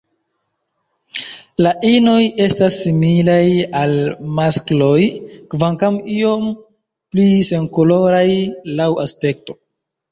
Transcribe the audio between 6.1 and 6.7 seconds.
iom